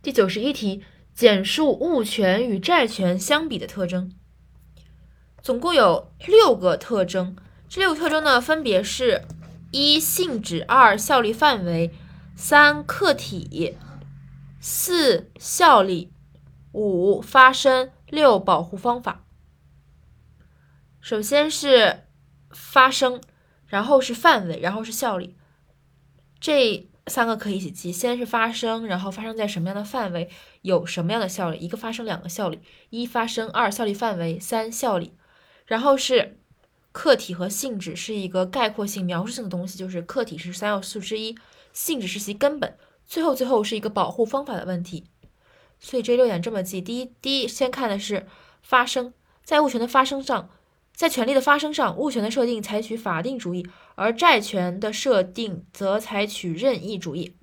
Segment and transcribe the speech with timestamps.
[0.00, 4.12] 第九十一题，简述物权与债权相比的特征。
[5.42, 7.36] 总共有六个特征，
[7.68, 9.22] 这六个特征呢，分别是：
[9.72, 11.90] 一、性质；二、效力范围；
[12.36, 13.76] 三、客体；
[14.60, 16.12] 四、效力；
[16.72, 19.24] 五、发生；六、保护方法。
[21.00, 22.04] 首先是
[22.50, 23.20] 发生，
[23.66, 25.36] 然后是范围，然后是效力。
[26.38, 30.28] 这三个可以一起记，先是发生，然后发生在什么样的范围，
[30.62, 31.58] 有什么样的效力？
[31.58, 32.60] 一个发生，两个效力。
[32.90, 35.14] 一发生，二效力范围，三效力。
[35.66, 36.38] 然后是
[36.92, 41.36] 客体和性质，是一个概括性、描述性的东西，就是客体是三要素之一，
[41.72, 42.76] 性质是其根本。
[43.06, 45.04] 最后，最后是一个保护方法的问题。
[45.78, 48.26] 所以这六点这么记：第一，第一先看的是
[48.62, 49.12] 发生，
[49.44, 50.50] 在物权的发生上。
[50.98, 57.36] 在权利的发生上，物权的设定采取法定主义，而债权的设定则采取任意主义。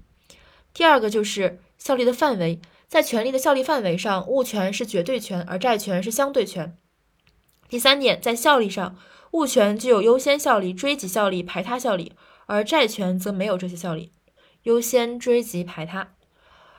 [0.73, 2.59] 第二个就是效力的范围，
[2.89, 6.77] 在权利的效力范围上，物权是绝对权，而债权是相对权。
[7.69, 8.97] 第三点，在效力上，
[9.31, 12.11] 物权具有优先效力、追及效力、排他效力，
[12.47, 14.11] 而债权则没有这些效力，
[14.63, 16.13] 优先、追及、排他。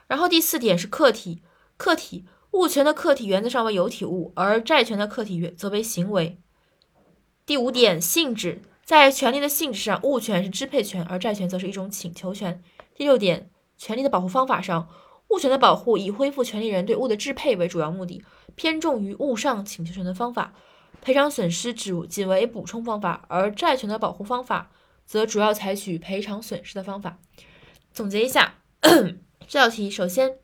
[0.06, 1.40] 然后第四点是客体，
[1.78, 6.38] 客体物权的客体原则上为有体物，而债权的客体则为行为。
[7.46, 12.60] 第五点，性质在权利的性质上，物权是支配权，而债权则是一种请求权。
[12.92, 14.88] 第六点，权利的保护方法上，
[15.28, 18.24] 物权的保护以恢复权利人对物的支配为主要目的，
[18.56, 20.54] 偏重于物上请求权的方法，
[21.00, 24.72] 赔偿损失只仅为补充方法，而债权的保护方法
[25.04, 27.20] 则主要采取赔偿损失的方法。
[27.92, 28.54] 总结一下
[29.46, 30.38] 这道题，首先，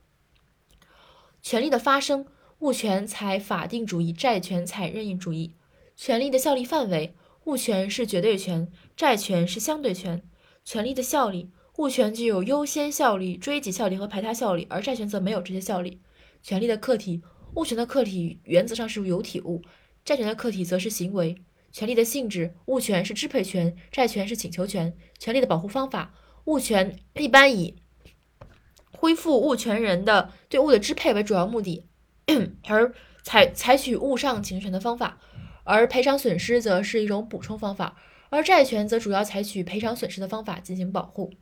[1.42, 2.26] 权利的发生，
[2.60, 5.56] 物权采法定主义，债权采任意主义。
[5.96, 10.22] 权利的效力范围，物权是绝对权，债权是相对权。
[10.64, 16.00] 权利的效力，物权具有优先效力、追及效力和排他效力，而债权则没有这些效力。
[16.42, 17.22] 权利的客体，
[17.54, 19.62] 物权的客体原则上是有体物，
[20.04, 21.36] 债权的客体则是行为。
[21.70, 24.96] 权利的性质，物权是支配权，债权是请求权。
[25.18, 26.14] 权利的保护方法，
[26.44, 27.76] 物权一般以
[28.90, 31.86] 恢复物权人的对物的支配为主要目的，
[32.68, 32.92] 而
[33.22, 35.18] 采采取物上请求权的方法。
[35.64, 37.96] 而赔偿损失则是一种补充方法，
[38.30, 41.32] 而债权则主要采取赔偿损失的方法进行保护。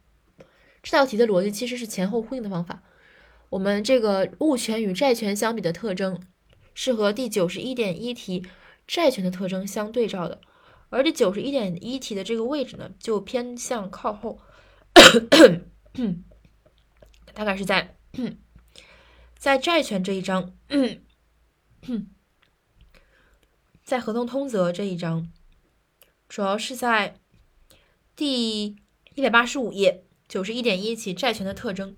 [0.83, 2.83] 这道题的逻辑其实是前后呼应的方法。
[3.51, 6.23] 我们这个物权与债权相比的特征，
[6.73, 8.47] 是和第九十一点一题
[8.87, 10.41] 债权的特征相对照的，
[10.89, 14.41] 而第九十一点一题的这个位置呢，就偏向靠后，
[17.35, 17.97] 大概是在
[19.37, 20.55] 在债权这一章。
[23.91, 25.29] 在合同通则这一章，
[26.29, 27.17] 主要是在
[28.15, 28.77] 第
[29.17, 31.97] 一百八十五页九十一点一起债权的特征。